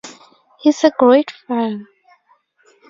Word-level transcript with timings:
He's 0.61 0.83
a 0.83 0.89
great 0.89 1.29
father. 1.29 1.85